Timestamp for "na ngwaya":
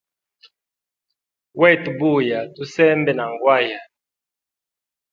3.17-3.79